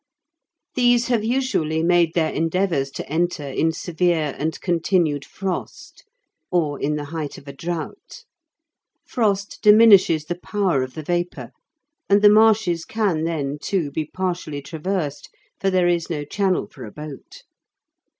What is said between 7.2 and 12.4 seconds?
of a drought. Frost diminishes the power of the vapour, and the